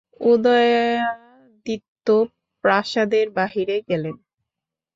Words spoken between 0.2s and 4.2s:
উদয়াদিত্য প্রাসাদের বাহিরে গেলেন।